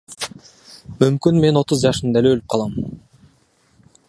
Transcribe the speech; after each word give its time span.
Мүмкүн 1.03 1.37
мен 1.45 1.61
отуз 1.63 1.85
жашымда 1.85 2.25
эле 2.25 2.33
өлүп 2.35 2.51
калам? 2.55 2.77